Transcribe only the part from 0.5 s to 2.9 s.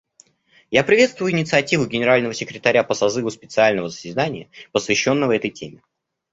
Я приветствую инициативу Генерального секретаря